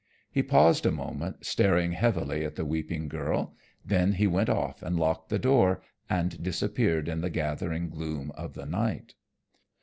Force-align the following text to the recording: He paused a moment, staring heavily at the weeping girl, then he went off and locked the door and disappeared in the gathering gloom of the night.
He 0.31 0.41
paused 0.41 0.87
a 0.87 0.91
moment, 0.91 1.45
staring 1.45 1.91
heavily 1.91 2.43
at 2.43 2.55
the 2.55 2.65
weeping 2.65 3.07
girl, 3.07 3.53
then 3.85 4.13
he 4.13 4.25
went 4.25 4.49
off 4.49 4.81
and 4.81 4.97
locked 4.99 5.29
the 5.29 5.37
door 5.37 5.83
and 6.09 6.41
disappeared 6.41 7.07
in 7.07 7.21
the 7.21 7.29
gathering 7.29 7.87
gloom 7.91 8.31
of 8.33 8.55
the 8.55 8.65
night. 8.65 9.13